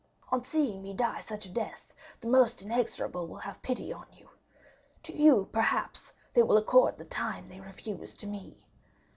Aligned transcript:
On 0.31 0.43
seeing 0.43 0.81
me 0.81 0.93
die 0.95 1.19
such 1.19 1.45
a 1.45 1.49
death, 1.51 1.93
the 2.21 2.27
most 2.27 2.63
inexorable 2.63 3.27
will 3.27 3.35
have 3.37 3.61
pity 3.61 3.93
on 3.93 4.07
you. 4.11 4.27
To 5.03 5.13
you, 5.15 5.47
perhaps, 5.51 6.11
they 6.33 6.41
will 6.41 6.57
accord 6.57 6.97
the 6.97 7.05
time 7.05 7.47
they 7.47 7.57
have 7.57 7.67
refused 7.67 8.17
to 8.21 8.25
me. 8.25 8.57